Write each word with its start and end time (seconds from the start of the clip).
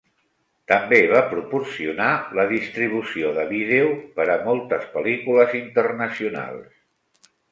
També 0.69 0.99
va 1.09 1.19
proporcionar 1.33 2.07
la 2.39 2.45
distribució 2.53 3.29
de 3.37 3.45
vídeo 3.53 3.93
per 4.17 4.27
a 4.35 4.39
moltes 4.49 4.89
pel·lícules 4.97 5.55
internacionals. 5.63 7.31